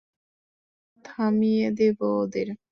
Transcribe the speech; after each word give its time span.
থামিয়ে 1.05 1.67
দেবো 1.77 2.05
ওদের। 2.21 2.47